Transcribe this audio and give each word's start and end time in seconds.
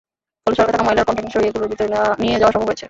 ফলে 0.47 0.55
সড়কে 0.57 0.71
থাকা 0.73 0.85
ময়লার 0.87 1.05
কনটেইনার 1.07 1.33
সরিয়ে 1.33 1.49
এগুলোর 1.51 1.69
ভেতরে 1.71 1.87
নিয়ে 2.23 2.39
যাওয়া 2.39 2.53
সম্ভব 2.53 2.67
হয়েছে। 2.67 2.79